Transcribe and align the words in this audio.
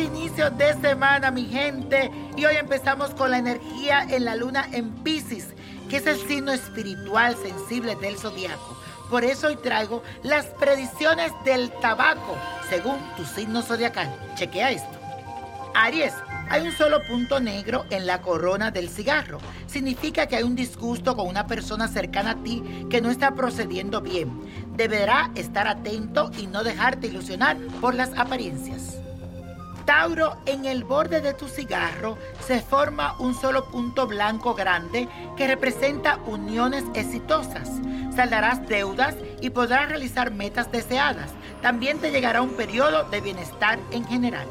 inicio 0.00 0.50
de 0.50 0.74
semana, 0.80 1.30
mi 1.30 1.44
gente. 1.46 2.10
Y 2.36 2.44
hoy 2.44 2.56
empezamos 2.56 3.10
con 3.10 3.30
la 3.30 3.38
energía 3.38 4.06
en 4.08 4.24
la 4.24 4.36
luna 4.36 4.66
en 4.72 4.90
Pisces, 5.02 5.48
que 5.88 5.98
es 5.98 6.06
el 6.06 6.16
signo 6.16 6.52
espiritual 6.52 7.36
sensible 7.36 7.96
del 7.96 8.16
zodiaco. 8.16 8.76
Por 9.10 9.24
eso 9.24 9.48
hoy 9.48 9.56
traigo 9.56 10.02
las 10.22 10.46
predicciones 10.46 11.32
del 11.44 11.70
tabaco 11.80 12.36
según 12.68 12.98
tu 13.16 13.24
signo 13.24 13.62
zodiacal. 13.62 14.08
Chequea 14.36 14.70
esto. 14.70 14.98
Aries, 15.74 16.14
hay 16.48 16.66
un 16.66 16.72
solo 16.72 17.00
punto 17.06 17.38
negro 17.40 17.84
en 17.90 18.06
la 18.06 18.22
corona 18.22 18.70
del 18.70 18.88
cigarro. 18.88 19.38
Significa 19.66 20.26
que 20.26 20.36
hay 20.36 20.42
un 20.42 20.56
disgusto 20.56 21.16
con 21.16 21.28
una 21.28 21.46
persona 21.46 21.88
cercana 21.88 22.32
a 22.32 22.42
ti 22.42 22.62
que 22.88 23.00
no 23.00 23.10
está 23.10 23.34
procediendo 23.34 24.00
bien. 24.00 24.30
Deberá 24.76 25.30
estar 25.34 25.68
atento 25.68 26.30
y 26.38 26.46
no 26.46 26.64
dejarte 26.64 27.08
ilusionar 27.08 27.56
por 27.80 27.94
las 27.94 28.16
apariencias. 28.18 29.00
Tauro, 29.90 30.36
en 30.46 30.66
el 30.66 30.84
borde 30.84 31.20
de 31.20 31.34
tu 31.34 31.48
cigarro 31.48 32.16
se 32.46 32.60
forma 32.60 33.16
un 33.18 33.34
solo 33.34 33.64
punto 33.72 34.06
blanco 34.06 34.54
grande 34.54 35.08
que 35.36 35.48
representa 35.48 36.20
uniones 36.26 36.84
exitosas. 36.94 37.68
Saldarás 38.14 38.68
deudas 38.68 39.16
y 39.40 39.50
podrás 39.50 39.88
realizar 39.88 40.30
metas 40.30 40.70
deseadas. 40.70 41.32
También 41.60 41.98
te 41.98 42.12
llegará 42.12 42.40
un 42.40 42.50
periodo 42.50 43.02
de 43.10 43.20
bienestar 43.20 43.80
en 43.90 44.06
general. 44.06 44.46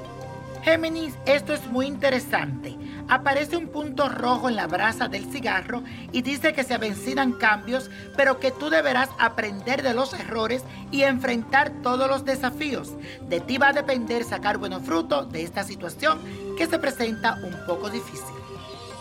Géminis, 0.63 1.13
esto 1.25 1.53
es 1.53 1.65
muy 1.67 1.85
interesante. 1.85 2.75
Aparece 3.09 3.57
un 3.57 3.69
punto 3.69 4.07
rojo 4.07 4.49
en 4.49 4.55
la 4.55 4.67
brasa 4.67 5.07
del 5.07 5.25
cigarro 5.31 5.83
y 6.11 6.21
dice 6.21 6.53
que 6.53 6.63
se 6.63 6.75
avecinan 6.75 7.33
cambios, 7.33 7.89
pero 8.15 8.39
que 8.39 8.51
tú 8.51 8.69
deberás 8.69 9.09
aprender 9.17 9.81
de 9.81 9.95
los 9.95 10.13
errores 10.13 10.63
y 10.91 11.01
enfrentar 11.01 11.71
todos 11.81 12.07
los 12.07 12.23
desafíos. 12.23 12.93
De 13.27 13.39
ti 13.39 13.57
va 13.57 13.69
a 13.69 13.73
depender 13.73 14.23
sacar 14.23 14.59
buenos 14.59 14.83
frutos 14.83 15.31
de 15.31 15.41
esta 15.41 15.63
situación 15.63 16.19
que 16.55 16.67
se 16.67 16.77
presenta 16.77 17.39
un 17.43 17.65
poco 17.65 17.89
difícil. 17.89 18.35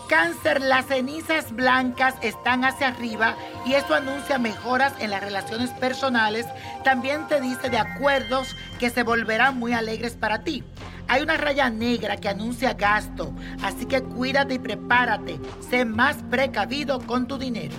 Cáncer, 0.09 0.59
las 0.61 0.87
cenizas 0.87 1.51
blancas 1.51 2.15
están 2.23 2.65
hacia 2.65 2.87
arriba 2.87 3.35
y 3.63 3.73
esto 3.73 3.93
anuncia 3.93 4.39
mejoras 4.39 4.93
en 4.97 5.11
las 5.11 5.21
relaciones 5.21 5.69
personales. 5.69 6.47
También 6.83 7.27
te 7.27 7.39
dice 7.39 7.69
de 7.69 7.77
acuerdos 7.77 8.55
que 8.79 8.89
se 8.89 9.03
volverán 9.03 9.59
muy 9.59 9.73
alegres 9.73 10.15
para 10.15 10.39
ti. 10.39 10.63
Hay 11.09 11.23
una 11.23 11.37
raya 11.37 11.71
negra 11.71 12.17
que 12.17 12.29
anuncia 12.29 12.73
gasto, 12.73 13.33
así 13.63 13.87
que 13.87 14.03
cuídate 14.03 14.53
y 14.53 14.59
prepárate. 14.59 15.39
Sé 15.67 15.83
más 15.83 16.17
precavido 16.29 16.99
con 17.01 17.27
tu 17.27 17.39
dinero. 17.39 17.75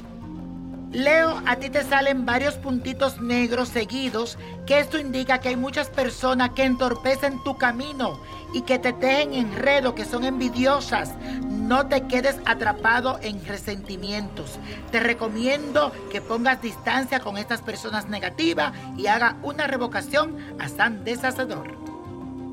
Leo, 0.90 1.40
a 1.46 1.54
ti 1.54 1.70
te 1.70 1.84
salen 1.84 2.26
varios 2.26 2.54
puntitos 2.56 3.20
negros 3.20 3.68
seguidos, 3.68 4.36
que 4.66 4.80
esto 4.80 4.98
indica 4.98 5.38
que 5.38 5.50
hay 5.50 5.56
muchas 5.56 5.88
personas 5.88 6.50
que 6.50 6.64
entorpecen 6.64 7.40
tu 7.44 7.56
camino 7.56 8.20
y 8.52 8.62
que 8.62 8.80
te 8.80 8.92
tejen 8.92 9.34
enredo, 9.34 9.94
que 9.94 10.04
son 10.04 10.24
envidiosas. 10.24 11.14
No 11.48 11.86
te 11.86 12.08
quedes 12.08 12.36
atrapado 12.46 13.20
en 13.22 13.46
resentimientos. 13.46 14.58
Te 14.90 14.98
recomiendo 14.98 15.92
que 16.10 16.20
pongas 16.20 16.60
distancia 16.60 17.20
con 17.20 17.38
estas 17.38 17.62
personas 17.62 18.08
negativas 18.08 18.72
y 18.96 19.06
haga 19.06 19.36
una 19.44 19.68
revocación 19.68 20.36
a 20.58 20.68
San 20.68 21.04
Deshacedor. 21.04 21.89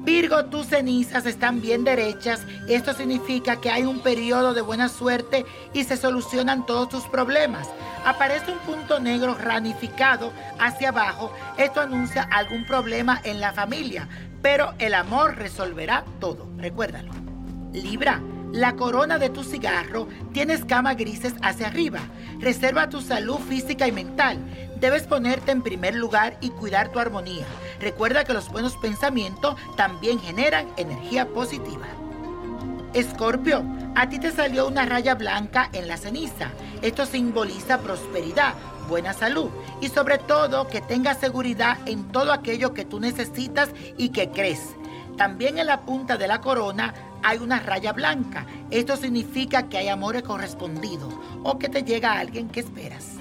Virgo, 0.07 0.45
tus 0.45 0.67
cenizas 0.67 1.25
están 1.25 1.59
bien 1.59 1.83
derechas. 1.83 2.39
Esto 2.69 2.93
significa 2.93 3.59
que 3.59 3.69
hay 3.69 3.83
un 3.83 3.99
periodo 3.99 4.53
de 4.53 4.61
buena 4.61 4.87
suerte 4.87 5.45
y 5.73 5.83
se 5.83 5.97
solucionan 5.97 6.65
todos 6.65 6.87
tus 6.87 7.03
problemas. 7.09 7.67
Aparece 8.05 8.53
un 8.53 8.59
punto 8.59 9.01
negro 9.01 9.35
ramificado 9.35 10.31
hacia 10.59 10.89
abajo. 10.89 11.33
Esto 11.57 11.81
anuncia 11.81 12.23
algún 12.23 12.65
problema 12.65 13.19
en 13.25 13.41
la 13.41 13.51
familia, 13.51 14.07
pero 14.41 14.73
el 14.79 14.93
amor 14.93 15.35
resolverá 15.35 16.05
todo. 16.21 16.47
Recuérdalo. 16.55 17.11
Libra. 17.73 18.21
La 18.51 18.75
corona 18.77 19.17
de 19.17 19.29
tu 19.29 19.43
cigarro 19.43 20.07
tiene 20.31 20.53
escamas 20.53 20.95
grises 20.95 21.33
hacia 21.41 21.67
arriba. 21.67 21.99
Reserva 22.39 22.89
tu 22.89 23.01
salud 23.01 23.37
física 23.39 23.87
y 23.87 23.91
mental. 23.91 24.37
Debes 24.79 25.03
ponerte 25.03 25.51
en 25.51 25.61
primer 25.61 25.95
lugar 25.95 26.37
y 26.39 26.49
cuidar 26.51 26.91
tu 26.91 26.99
armonía. 26.99 27.45
Recuerda 27.81 28.23
que 28.23 28.33
los 28.33 28.49
buenos 28.49 28.77
pensamientos 28.77 29.55
también 29.75 30.19
generan 30.19 30.67
energía 30.77 31.27
positiva. 31.27 31.87
Escorpio, 32.93 33.65
a 33.95 34.07
ti 34.07 34.17
te 34.17 34.31
salió 34.31 34.67
una 34.67 34.85
raya 34.85 35.15
blanca 35.15 35.69
en 35.73 35.87
la 35.89 35.97
ceniza. 35.97 36.51
Esto 36.81 37.05
simboliza 37.05 37.79
prosperidad, 37.79 38.53
buena 38.87 39.11
salud 39.11 39.49
y 39.81 39.89
sobre 39.89 40.19
todo 40.19 40.67
que 40.67 40.79
tengas 40.79 41.19
seguridad 41.19 41.77
en 41.85 42.07
todo 42.13 42.31
aquello 42.31 42.73
que 42.73 42.85
tú 42.85 43.01
necesitas 43.01 43.69
y 43.97 44.09
que 44.09 44.29
crees. 44.29 44.61
También 45.17 45.57
en 45.57 45.65
la 45.65 45.81
punta 45.81 46.15
de 46.15 46.27
la 46.27 46.41
corona 46.41 46.93
hay 47.23 47.39
una 47.39 47.59
raya 47.59 47.93
blanca. 47.93 48.45
Esto 48.71 48.95
significa 48.95 49.69
que 49.69 49.77
hay 49.77 49.87
amores 49.87 50.23
correspondidos 50.23 51.13
o 51.43 51.57
que 51.57 51.69
te 51.69 51.83
llega 51.83 52.19
alguien 52.19 52.49
que 52.49 52.61
esperas. 52.61 53.17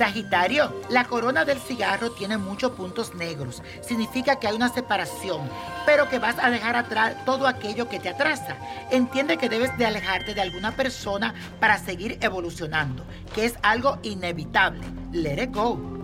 Sagitario, 0.00 0.72
la 0.88 1.04
corona 1.04 1.44
del 1.44 1.58
cigarro 1.58 2.12
tiene 2.12 2.38
muchos 2.38 2.72
puntos 2.72 3.14
negros. 3.14 3.62
Significa 3.82 4.36
que 4.36 4.46
hay 4.46 4.56
una 4.56 4.70
separación, 4.70 5.42
pero 5.84 6.08
que 6.08 6.18
vas 6.18 6.36
a 6.40 6.48
dejar 6.48 6.74
atrás 6.74 7.22
todo 7.26 7.46
aquello 7.46 7.88
que 7.88 8.00
te 8.00 8.08
atrasa. 8.08 8.56
Entiende 8.90 9.36
que 9.36 9.50
debes 9.50 9.76
de 9.76 9.84
alejarte 9.84 10.32
de 10.32 10.40
alguna 10.40 10.74
persona 10.74 11.34
para 11.60 11.76
seguir 11.76 12.16
evolucionando, 12.22 13.04
que 13.34 13.44
es 13.44 13.56
algo 13.62 13.98
inevitable. 14.02 14.86
Let 15.12 15.42
it 15.42 15.54
go. 15.54 15.99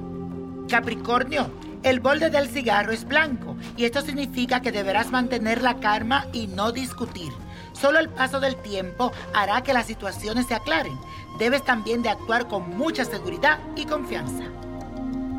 Capricornio, 0.68 1.48
el 1.84 2.00
borde 2.00 2.28
del 2.28 2.48
cigarro 2.48 2.90
es 2.90 3.06
blanco 3.06 3.56
y 3.76 3.84
esto 3.84 4.00
significa 4.00 4.60
que 4.60 4.72
deberás 4.72 5.12
mantener 5.12 5.62
la 5.62 5.78
calma 5.78 6.26
y 6.32 6.48
no 6.48 6.72
discutir. 6.72 7.32
Solo 7.72 8.00
el 8.00 8.08
paso 8.08 8.40
del 8.40 8.56
tiempo 8.56 9.12
hará 9.32 9.62
que 9.62 9.72
las 9.72 9.86
situaciones 9.86 10.46
se 10.46 10.54
aclaren. 10.54 10.98
Debes 11.38 11.64
también 11.64 12.02
de 12.02 12.08
actuar 12.08 12.48
con 12.48 12.76
mucha 12.76 13.04
seguridad 13.04 13.60
y 13.76 13.84
confianza. 13.84 14.44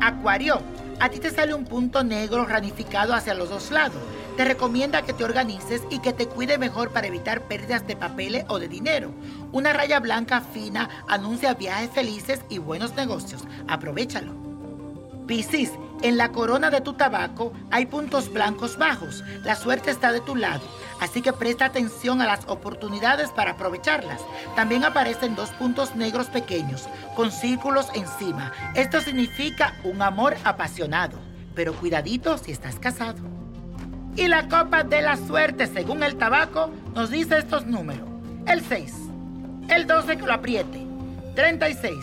Acuario, 0.00 0.62
a 0.98 1.10
ti 1.10 1.18
te 1.18 1.30
sale 1.30 1.52
un 1.52 1.66
punto 1.66 2.02
negro 2.02 2.46
ramificado 2.46 3.12
hacia 3.12 3.34
los 3.34 3.50
dos 3.50 3.70
lados. 3.70 4.00
Te 4.38 4.46
recomienda 4.46 5.02
que 5.02 5.12
te 5.12 5.24
organices 5.24 5.82
y 5.90 5.98
que 5.98 6.14
te 6.14 6.26
cuide 6.26 6.56
mejor 6.56 6.90
para 6.90 7.08
evitar 7.08 7.42
pérdidas 7.42 7.86
de 7.86 7.96
papeles 7.96 8.44
o 8.48 8.58
de 8.58 8.68
dinero. 8.68 9.12
Una 9.52 9.74
raya 9.74 10.00
blanca 10.00 10.40
fina 10.40 10.88
anuncia 11.06 11.52
viajes 11.52 11.90
felices 11.90 12.40
y 12.48 12.58
buenos 12.58 12.94
negocios. 12.94 13.42
Aprovechalo. 13.66 14.47
Piscis, 15.28 15.70
en 16.00 16.16
la 16.16 16.30
corona 16.30 16.70
de 16.70 16.80
tu 16.80 16.94
tabaco 16.94 17.52
hay 17.70 17.84
puntos 17.84 18.32
blancos 18.32 18.78
bajos. 18.78 19.22
La 19.44 19.56
suerte 19.56 19.90
está 19.90 20.10
de 20.10 20.22
tu 20.22 20.34
lado, 20.34 20.62
así 21.00 21.20
que 21.20 21.34
presta 21.34 21.66
atención 21.66 22.22
a 22.22 22.26
las 22.26 22.48
oportunidades 22.48 23.28
para 23.30 23.50
aprovecharlas. 23.52 24.22
También 24.56 24.84
aparecen 24.84 25.36
dos 25.36 25.50
puntos 25.50 25.94
negros 25.94 26.28
pequeños, 26.28 26.88
con 27.14 27.30
círculos 27.30 27.88
encima. 27.94 28.52
Esto 28.74 29.02
significa 29.02 29.74
un 29.84 30.00
amor 30.00 30.34
apasionado, 30.44 31.18
pero 31.54 31.74
cuidadito 31.74 32.38
si 32.38 32.50
estás 32.50 32.78
casado. 32.78 33.18
Y 34.16 34.28
la 34.28 34.48
copa 34.48 34.82
de 34.82 35.02
la 35.02 35.18
suerte, 35.18 35.66
según 35.66 36.02
el 36.02 36.16
tabaco, 36.16 36.70
nos 36.94 37.10
dice 37.10 37.36
estos 37.36 37.66
números. 37.66 38.08
El 38.46 38.64
6, 38.64 38.94
el 39.68 39.86
12 39.86 40.16
que 40.16 40.26
lo 40.26 40.32
apriete, 40.32 40.86
36, 41.34 42.02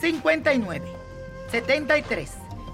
59, 0.00 0.82
73. 1.50 2.43